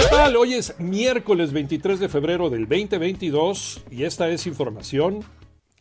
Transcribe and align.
¿Qué 0.00 0.06
tal? 0.16 0.34
Hoy 0.36 0.54
es 0.54 0.80
miércoles 0.80 1.52
23 1.52 2.00
de 2.00 2.08
febrero 2.08 2.48
del 2.48 2.66
2022 2.66 3.82
y 3.90 4.04
esta 4.04 4.30
es 4.30 4.46
información 4.46 5.22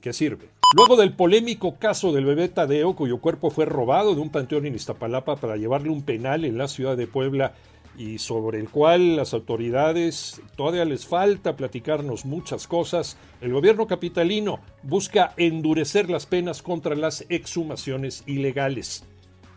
que 0.02 0.12
sirve. 0.12 0.50
Luego 0.76 0.98
del 0.98 1.16
polémico 1.16 1.80
caso 1.80 2.12
del 2.12 2.26
bebé 2.26 2.50
Tadeo, 2.50 2.98
cuyo 2.98 3.20
cuerpo 3.20 3.50
fue 3.50 3.64
robado 3.64 4.16
de 4.16 4.20
un 4.20 4.30
panteón 4.30 4.66
en 4.66 4.76
Iztapalapa 4.76 5.38
para 5.38 5.56
llevarle 5.56 5.90
un 5.90 6.04
penal 6.04 6.44
en 6.44 6.58
la 6.58 6.68
ciudad 6.68 6.98
de 6.98 7.08
Puebla 7.08 7.54
y 7.98 8.18
sobre 8.18 8.60
el 8.60 8.68
cual 8.70 9.16
las 9.16 9.34
autoridades 9.34 10.42
todavía 10.58 10.84
les 10.84 11.08
falta 11.08 11.56
platicarnos 11.56 12.26
muchas 12.26 12.68
cosas, 12.68 13.16
el 13.40 13.54
gobierno 13.54 13.88
capitalino 13.88 14.60
busca 14.84 15.34
endurecer 15.38 16.10
las 16.10 16.26
penas 16.26 16.62
contra 16.62 16.94
las 16.94 17.26
exhumaciones 17.30 18.24
ilegales. 18.28 19.06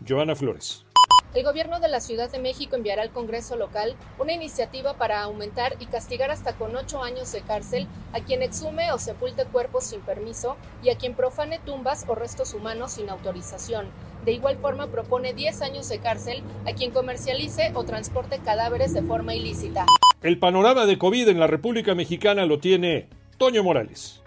Joana 0.07 0.37
Flores. 0.37 0.85
El 1.33 1.43
gobierno 1.43 1.79
de 1.79 1.87
la 1.87 1.99
Ciudad 1.99 2.31
de 2.31 2.37
México 2.37 2.75
enviará 2.75 3.01
al 3.01 3.09
Congreso 3.09 3.55
local 3.55 3.95
una 4.19 4.33
iniciativa 4.33 4.93
para 4.93 5.23
aumentar 5.23 5.75
y 5.79 5.87
castigar 5.87 6.29
hasta 6.29 6.53
con 6.53 6.75
ocho 6.75 7.01
años 7.01 7.31
de 7.31 7.41
cárcel 7.41 7.87
a 8.13 8.19
quien 8.19 8.43
exhume 8.43 8.91
o 8.91 8.99
sepulte 8.99 9.45
cuerpos 9.45 9.85
sin 9.85 10.01
permiso 10.01 10.57
y 10.83 10.91
a 10.91 10.95
quien 10.95 11.15
profane 11.15 11.57
tumbas 11.65 12.05
o 12.07 12.13
restos 12.13 12.53
humanos 12.53 12.91
sin 12.91 13.09
autorización. 13.09 13.87
De 14.25 14.31
igual 14.31 14.57
forma 14.57 14.87
propone 14.87 15.33
10 15.33 15.63
años 15.63 15.89
de 15.89 15.97
cárcel 15.97 16.43
a 16.67 16.73
quien 16.73 16.91
comercialice 16.91 17.71
o 17.73 17.83
transporte 17.83 18.37
cadáveres 18.37 18.93
de 18.93 19.01
forma 19.01 19.33
ilícita. 19.33 19.87
El 20.21 20.37
panorama 20.37 20.85
de 20.85 20.99
COVID 20.99 21.29
en 21.29 21.39
la 21.39 21.47
República 21.47 21.95
Mexicana 21.95 22.45
lo 22.45 22.59
tiene 22.59 23.09
Toño 23.39 23.63
Morales. 23.63 24.21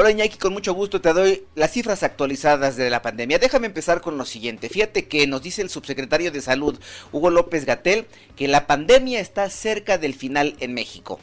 Hola 0.00 0.12
Iñaki, 0.12 0.38
con 0.38 0.52
mucho 0.52 0.74
gusto 0.74 1.00
te 1.00 1.12
doy 1.12 1.42
las 1.56 1.72
cifras 1.72 2.04
actualizadas 2.04 2.76
de 2.76 2.88
la 2.88 3.02
pandemia. 3.02 3.40
Déjame 3.40 3.66
empezar 3.66 4.00
con 4.00 4.16
lo 4.16 4.24
siguiente. 4.24 4.68
Fíjate 4.68 5.08
que 5.08 5.26
nos 5.26 5.42
dice 5.42 5.60
el 5.60 5.70
subsecretario 5.70 6.30
de 6.30 6.40
Salud, 6.40 6.78
Hugo 7.10 7.30
López 7.30 7.64
Gatel, 7.64 8.06
que 8.36 8.46
la 8.46 8.68
pandemia 8.68 9.18
está 9.18 9.50
cerca 9.50 9.98
del 9.98 10.14
final 10.14 10.54
en 10.60 10.72
México. 10.72 11.18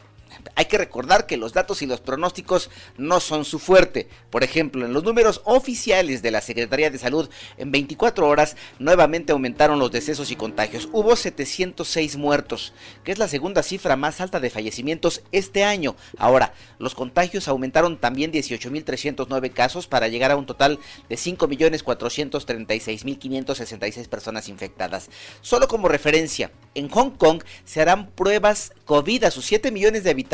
Hay 0.54 0.66
que 0.66 0.78
recordar 0.78 1.26
que 1.26 1.36
los 1.36 1.52
datos 1.52 1.82
y 1.82 1.86
los 1.86 2.00
pronósticos 2.00 2.70
no 2.96 3.20
son 3.20 3.44
su 3.44 3.58
fuerte. 3.58 4.08
Por 4.30 4.44
ejemplo, 4.44 4.86
en 4.86 4.92
los 4.92 5.04
números 5.04 5.40
oficiales 5.44 6.22
de 6.22 6.30
la 6.30 6.40
Secretaría 6.40 6.90
de 6.90 6.98
Salud, 6.98 7.28
en 7.56 7.70
24 7.70 8.28
horas 8.28 8.56
nuevamente 8.78 9.32
aumentaron 9.32 9.78
los 9.78 9.90
decesos 9.90 10.30
y 10.30 10.36
contagios. 10.36 10.88
Hubo 10.92 11.16
706 11.16 12.16
muertos, 12.16 12.72
que 13.04 13.12
es 13.12 13.18
la 13.18 13.28
segunda 13.28 13.62
cifra 13.62 13.96
más 13.96 14.20
alta 14.20 14.40
de 14.40 14.50
fallecimientos 14.50 15.22
este 15.32 15.64
año. 15.64 15.96
Ahora, 16.18 16.52
los 16.78 16.94
contagios 16.94 17.48
aumentaron 17.48 17.98
también 17.98 18.32
18.309 18.32 19.52
casos 19.52 19.86
para 19.86 20.08
llegar 20.08 20.30
a 20.30 20.36
un 20.36 20.46
total 20.46 20.78
de 21.08 21.16
5.436.566 21.16 24.08
personas 24.08 24.48
infectadas. 24.48 25.08
Solo 25.40 25.68
como 25.68 25.88
referencia, 25.88 26.50
en 26.74 26.88
Hong 26.88 27.10
Kong 27.10 27.42
se 27.64 27.80
harán 27.80 28.10
pruebas 28.10 28.72
COVID 28.84 29.24
a 29.24 29.30
sus 29.30 29.46
7 29.46 29.70
millones 29.70 30.04
de 30.04 30.10
habitantes, 30.10 30.25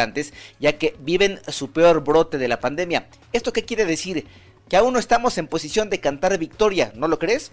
ya 0.58 0.78
que 0.78 0.94
viven 1.00 1.40
su 1.48 1.70
peor 1.70 2.04
brote 2.04 2.38
de 2.38 2.48
la 2.48 2.60
pandemia. 2.60 3.08
¿Esto 3.32 3.52
qué 3.52 3.64
quiere 3.64 3.84
decir? 3.84 4.26
Que 4.68 4.76
aún 4.76 4.92
no 4.92 4.98
estamos 4.98 5.38
en 5.38 5.46
posición 5.46 5.90
de 5.90 6.00
cantar 6.00 6.38
victoria, 6.38 6.92
¿no 6.94 7.08
lo 7.08 7.18
crees? 7.18 7.52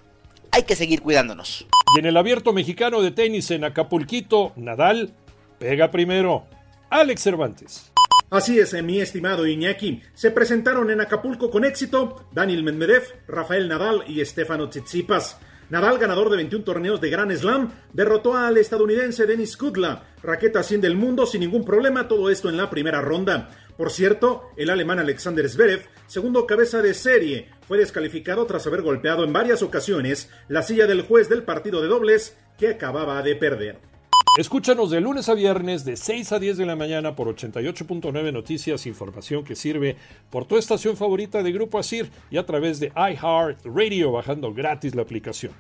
Hay 0.52 0.64
que 0.64 0.76
seguir 0.76 1.02
cuidándonos. 1.02 1.66
Y 1.96 2.00
en 2.00 2.06
el 2.06 2.18
abierto 2.18 2.54
mexicano 2.54 3.02
de 3.02 3.12
tenis 3.12 3.52
en 3.52 3.64
Acapulquito, 3.64 4.54
Nadal 4.56 5.14
pega 5.60 5.92
primero. 5.92 6.46
Alex 6.90 7.22
Cervantes. 7.22 7.92
Así 8.32 8.60
es, 8.60 8.74
mi 8.84 9.00
estimado 9.00 9.48
Iñaki. 9.48 10.04
Se 10.14 10.30
presentaron 10.30 10.92
en 10.92 11.02
Acapulco 11.02 11.50
con 11.50 11.66
éxito 11.66 12.28
Daniel 12.32 12.64
Medvedev, 12.64 13.04
Rafael 13.28 13.68
Nadal 13.68 14.04
y 14.08 14.24
Stefano 14.24 14.70
Tsitsipas. 14.70 15.38
Nadal, 15.70 16.00
ganador 16.00 16.32
de 16.32 16.38
21 16.38 16.64
torneos 16.64 17.00
de 17.00 17.12
Grand 17.12 17.32
Slam, 17.32 17.72
derrotó 17.94 18.36
al 18.36 18.58
estadounidense 18.58 19.28
Denis 19.28 19.56
Kudla, 19.56 20.04
raqueta 20.24 20.64
100 20.64 20.82
del 20.82 20.96
mundo 20.96 21.28
sin 21.28 21.42
ningún 21.42 21.64
problema, 21.64 22.08
todo 22.08 22.32
esto 22.32 22.50
en 22.50 22.58
la 22.58 22.72
primera 22.72 23.02
ronda. 23.02 23.52
Por 23.78 23.92
cierto, 23.92 24.50
el 24.58 24.72
alemán 24.72 24.98
Alexander 24.98 25.48
Zverev, 25.48 25.86
segundo 26.08 26.48
cabeza 26.48 26.82
de 26.82 26.96
serie, 26.96 27.50
fue 27.68 27.78
descalificado 27.78 28.48
tras 28.48 28.66
haber 28.66 28.82
golpeado 28.82 29.24
en 29.24 29.32
varias 29.32 29.62
ocasiones 29.62 30.32
la 30.48 30.64
silla 30.64 30.88
del 30.88 31.04
juez 31.04 31.30
del 31.30 31.44
partido 31.44 31.82
de 31.82 31.88
dobles 31.88 32.36
que 32.58 32.70
acababa 32.70 33.22
de 33.22 33.36
perder. 33.36 33.90
Escúchanos 34.38 34.92
de 34.92 35.02
lunes 35.02 35.28
a 35.28 35.34
viernes 35.34 35.86
de 35.86 35.98
6 35.98 36.32
a 36.32 36.40
10 36.40 36.58
de 36.58 36.66
la 36.66 36.76
mañana 36.76 37.16
por 37.16 37.28
88.9 37.28 38.32
Noticias, 38.32 38.86
información 38.86 39.44
que 39.44 39.56
sirve 39.56 39.98
por 40.30 40.46
tu 40.46 40.58
estación 40.58 40.96
favorita 40.96 41.44
de 41.44 41.52
Grupo 41.52 41.80
Asir 41.80 42.10
y 42.30 42.38
a 42.38 42.46
través 42.46 42.80
de 42.80 42.92
iHeart 42.96 43.66
Radio 43.66 44.12
bajando 44.12 44.54
gratis 44.54 44.96
la 44.96 45.02
aplicación. 45.02 45.52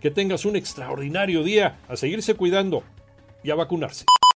Que 0.00 0.10
tengas 0.10 0.44
un 0.44 0.56
extraordinario 0.56 1.42
día, 1.42 1.78
a 1.88 1.96
seguirse 1.96 2.34
cuidando 2.34 2.82
y 3.42 3.50
a 3.50 3.54
vacunarse. 3.54 4.04